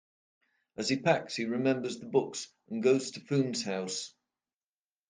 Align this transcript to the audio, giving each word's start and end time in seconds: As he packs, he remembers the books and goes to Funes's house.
As 0.77 0.89
he 0.89 0.97
packs, 0.97 1.35
he 1.35 1.45
remembers 1.45 1.99
the 1.99 2.07
books 2.07 2.47
and 2.71 2.81
goes 2.81 3.11
to 3.11 3.19
Funes's 3.19 3.61
house. 3.61 4.15